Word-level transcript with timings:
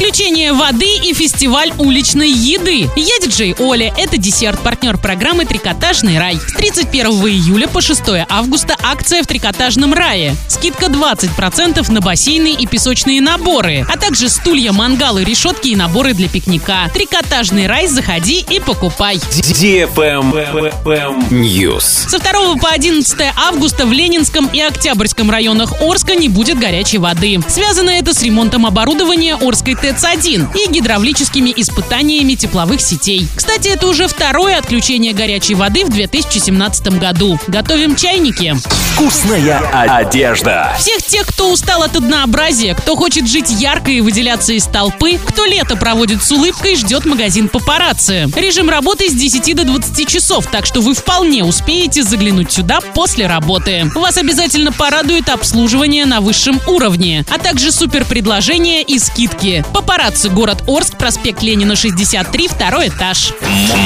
Отключение 0.00 0.54
воды 0.54 0.96
и 1.04 1.12
фестиваль 1.12 1.74
уличной 1.76 2.30
еды. 2.30 2.88
Я 2.96 3.18
диджей 3.20 3.54
Оля. 3.58 3.92
Это 3.98 4.16
десерт, 4.16 4.58
партнер 4.60 4.96
программы 4.96 5.44
«Трикотажный 5.44 6.18
рай». 6.18 6.36
С 6.36 6.54
31 6.54 7.10
июля 7.28 7.68
по 7.68 7.82
6 7.82 8.00
августа 8.30 8.78
акция 8.82 9.22
в 9.22 9.26
«Трикотажном 9.26 9.92
рае». 9.92 10.34
Скидка 10.48 10.86
20% 10.86 11.92
на 11.92 12.00
бассейны 12.00 12.54
и 12.54 12.66
песочные 12.66 13.20
наборы, 13.20 13.84
а 13.92 13.98
также 13.98 14.30
стулья, 14.30 14.72
мангалы, 14.72 15.22
решетки 15.22 15.68
и 15.68 15.76
наборы 15.76 16.14
для 16.14 16.30
пикника. 16.30 16.90
«Трикотажный 16.94 17.66
рай» 17.66 17.86
заходи 17.86 18.42
и 18.48 18.58
покупай. 18.58 19.16
News. 21.30 22.08
Со 22.08 22.18
2 22.18 22.56
по 22.56 22.70
11 22.70 23.20
августа 23.36 23.84
в 23.84 23.92
Ленинском 23.92 24.48
и 24.50 24.60
Октябрьском 24.62 25.30
районах 25.30 25.74
Орска 25.82 26.14
не 26.14 26.30
будет 26.30 26.58
горячей 26.58 26.96
воды. 26.96 27.38
Связано 27.48 27.90
это 27.90 28.14
с 28.14 28.22
ремонтом 28.22 28.64
оборудования 28.64 29.34
Орской 29.34 29.74
ТЭЦ-1 29.90 30.50
и 30.54 30.70
гидравлическими 30.70 31.52
испытаниями 31.56 32.34
тепловых 32.34 32.80
сетей. 32.80 33.26
Кстати, 33.34 33.68
это 33.68 33.88
уже 33.88 34.06
второе 34.06 34.56
отключение 34.56 35.12
горячей 35.12 35.56
воды 35.56 35.84
в 35.84 35.90
2017 35.90 36.98
году. 36.98 37.40
Готовим 37.48 37.96
чайники. 37.96 38.54
Вкусная 38.94 39.58
одежда. 39.72 40.72
Всех 40.78 41.02
тех, 41.02 41.26
кто 41.26 41.50
устал 41.50 41.82
от 41.82 41.96
однообразия, 41.96 42.74
кто 42.74 42.94
хочет 42.94 43.26
жить 43.26 43.50
ярко 43.50 43.90
и 43.90 44.00
выделяться 44.00 44.52
из 44.52 44.64
толпы, 44.66 45.18
кто 45.26 45.44
лето 45.44 45.74
проводит 45.74 46.22
с 46.22 46.30
улыбкой, 46.30 46.76
ждет 46.76 47.04
магазин 47.04 47.48
папарацци. 47.48 48.28
Режим 48.36 48.70
работы 48.70 49.08
с 49.08 49.12
10 49.12 49.56
до 49.56 49.64
20 49.64 50.06
часов, 50.06 50.46
так 50.46 50.66
что 50.66 50.82
вы 50.82 50.94
вполне 50.94 51.44
успеете 51.44 52.04
заглянуть 52.04 52.52
сюда 52.52 52.80
после 52.94 53.26
работы. 53.26 53.90
Вас 53.96 54.18
обязательно 54.18 54.70
порадует 54.70 55.28
обслуживание 55.28 56.04
на 56.06 56.20
высшем 56.20 56.60
уровне, 56.68 57.24
а 57.28 57.38
также 57.38 57.72
супер 57.72 58.04
предложения 58.04 58.82
и 58.82 59.00
скидки. 59.00 59.64
Папарацци, 59.80 60.28
город 60.28 60.62
Орск, 60.66 60.98
проспект 60.98 61.42
Ленина, 61.42 61.74
63, 61.74 62.48
второй 62.48 62.88
этаж. 62.88 63.32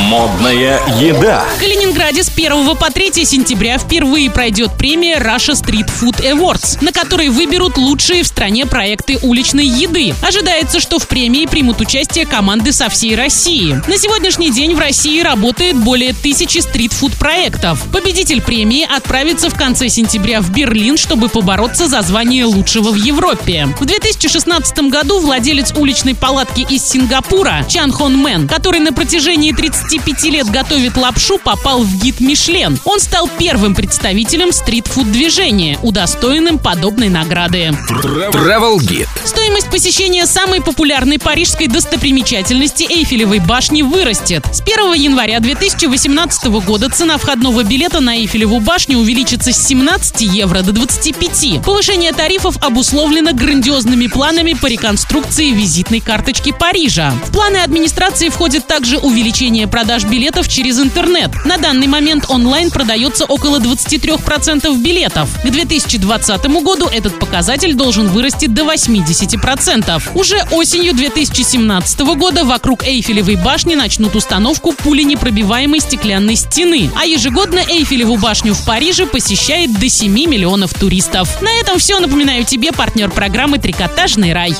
Модная 0.08 0.80
еда. 1.00 1.44
В 1.56 1.60
Калининграде 1.60 2.24
с 2.24 2.28
1 2.28 2.76
по 2.76 2.90
3 2.90 3.24
сентября 3.24 3.78
впервые 3.78 4.28
пройдет 4.28 4.72
премия 4.76 5.18
Russia 5.18 5.54
Street 5.54 5.88
Food 6.00 6.20
Awards, 6.28 6.78
на 6.80 6.90
которой 6.90 7.28
выберут 7.28 7.76
лучшие 7.76 8.24
в 8.24 8.26
стране 8.26 8.66
проекты 8.66 9.20
уличной 9.22 9.66
еды. 9.66 10.16
Ожидается, 10.20 10.80
что 10.80 10.98
в 10.98 11.06
премии 11.06 11.46
примут 11.46 11.80
участие 11.80 12.26
команды 12.26 12.72
со 12.72 12.88
всей 12.88 13.14
России. 13.14 13.80
На 13.86 13.96
сегодняшний 13.96 14.50
день 14.50 14.74
в 14.74 14.80
России 14.80 15.20
работает 15.20 15.76
более 15.76 16.12
тысячи 16.12 16.58
стритфуд 16.58 17.12
проектов. 17.12 17.80
Победитель 17.92 18.42
премии 18.42 18.84
отправится 18.84 19.48
в 19.48 19.54
конце 19.54 19.88
сентября 19.88 20.40
в 20.40 20.50
Берлин, 20.50 20.96
чтобы 20.96 21.28
побороться 21.28 21.86
за 21.86 22.02
звание 22.02 22.46
лучшего 22.46 22.90
в 22.90 22.96
Европе. 22.96 23.68
В 23.78 23.84
2016 23.84 24.90
году 24.90 25.20
владелец 25.20 25.72
уличной 25.84 26.14
палатки 26.14 26.66
из 26.70 26.82
Сингапура 26.82 27.62
Чан 27.68 27.92
Хон 27.92 28.16
Мэн, 28.16 28.48
который 28.48 28.80
на 28.80 28.94
протяжении 28.94 29.52
35 29.52 30.24
лет 30.24 30.50
готовит 30.50 30.96
лапшу, 30.96 31.36
попал 31.36 31.82
в 31.82 32.00
гид 32.00 32.20
Мишлен. 32.20 32.80
Он 32.86 33.00
стал 33.00 33.28
первым 33.38 33.74
представителем 33.74 34.50
стритфуд 34.50 35.12
движения, 35.12 35.78
удостоенным 35.82 36.58
подобной 36.58 37.10
награды. 37.10 37.76
Travel 38.02 38.78
Guide. 38.78 39.06
Стоимость 39.26 39.68
посещения 39.68 40.24
самой 40.24 40.62
популярной 40.62 41.18
парижской 41.18 41.66
достопримечательности 41.66 42.84
Эйфелевой 42.84 43.40
башни 43.40 43.82
вырастет. 43.82 44.46
С 44.54 44.62
1 44.62 44.94
января 44.94 45.38
2018 45.40 46.46
года 46.64 46.88
цена 46.88 47.18
входного 47.18 47.62
билета 47.62 48.00
на 48.00 48.16
Эйфелеву 48.16 48.60
башню 48.60 49.00
увеличится 49.00 49.52
с 49.52 49.66
17 49.66 50.22
евро 50.22 50.62
до 50.62 50.72
25. 50.72 51.62
Повышение 51.62 52.12
тарифов 52.12 52.56
обусловлено 52.62 53.34
грандиозными 53.34 54.06
планами 54.06 54.54
по 54.54 54.66
реконструкции 54.66 55.50
визитной 55.74 55.98
карточки 55.98 56.54
Парижа. 56.56 57.10
В 57.26 57.32
планы 57.32 57.56
администрации 57.56 58.28
входит 58.28 58.64
также 58.64 58.96
увеличение 58.98 59.66
продаж 59.66 60.04
билетов 60.04 60.46
через 60.46 60.78
интернет. 60.78 61.32
На 61.44 61.56
данный 61.56 61.88
момент 61.88 62.26
онлайн 62.28 62.70
продается 62.70 63.24
около 63.24 63.58
23% 63.58 64.72
билетов. 64.78 65.28
К 65.42 65.50
2020 65.50 66.46
году 66.62 66.86
этот 66.86 67.18
показатель 67.18 67.74
должен 67.74 68.06
вырасти 68.06 68.46
до 68.46 68.62
80%. 68.62 70.10
Уже 70.14 70.46
осенью 70.52 70.94
2017 70.94 72.00
года 72.14 72.44
вокруг 72.44 72.84
Эйфелевой 72.84 73.34
башни 73.34 73.74
начнут 73.74 74.14
установку 74.14 74.74
пуленепробиваемой 74.74 75.80
стеклянной 75.80 76.36
стены. 76.36 76.88
А 76.94 77.04
ежегодно 77.04 77.58
Эйфелеву 77.58 78.16
башню 78.16 78.54
в 78.54 78.64
Париже 78.64 79.06
посещает 79.06 79.76
до 79.76 79.88
7 79.88 80.12
миллионов 80.12 80.72
туристов. 80.72 81.42
На 81.42 81.50
этом 81.60 81.80
все. 81.80 81.98
Напоминаю 81.98 82.44
тебе 82.44 82.70
партнер 82.70 83.10
программы 83.10 83.58
«Трикотажный 83.58 84.32
рай». 84.32 84.52